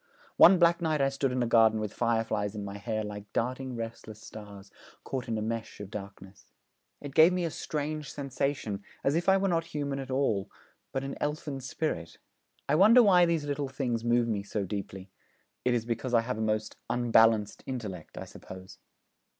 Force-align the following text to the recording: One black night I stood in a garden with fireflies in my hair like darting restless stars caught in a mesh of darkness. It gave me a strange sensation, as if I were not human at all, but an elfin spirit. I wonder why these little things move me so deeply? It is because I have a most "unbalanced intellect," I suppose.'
One 0.35 0.57
black 0.57 0.81
night 0.81 0.99
I 0.99 1.09
stood 1.09 1.31
in 1.31 1.43
a 1.43 1.45
garden 1.45 1.79
with 1.79 1.93
fireflies 1.93 2.55
in 2.55 2.65
my 2.65 2.79
hair 2.79 3.03
like 3.03 3.31
darting 3.33 3.75
restless 3.75 4.19
stars 4.19 4.71
caught 5.03 5.27
in 5.27 5.37
a 5.37 5.43
mesh 5.43 5.79
of 5.79 5.91
darkness. 5.91 6.45
It 7.01 7.13
gave 7.13 7.31
me 7.31 7.45
a 7.45 7.51
strange 7.51 8.11
sensation, 8.11 8.83
as 9.03 9.13
if 9.15 9.29
I 9.29 9.37
were 9.37 9.47
not 9.47 9.63
human 9.65 9.99
at 9.99 10.09
all, 10.09 10.49
but 10.91 11.03
an 11.03 11.15
elfin 11.21 11.59
spirit. 11.59 12.17
I 12.67 12.73
wonder 12.73 13.03
why 13.03 13.27
these 13.27 13.45
little 13.45 13.69
things 13.69 14.03
move 14.03 14.27
me 14.27 14.41
so 14.41 14.63
deeply? 14.65 15.11
It 15.63 15.75
is 15.75 15.85
because 15.85 16.15
I 16.15 16.21
have 16.21 16.39
a 16.39 16.41
most 16.41 16.77
"unbalanced 16.89 17.61
intellect," 17.67 18.17
I 18.17 18.25
suppose.' 18.25 18.79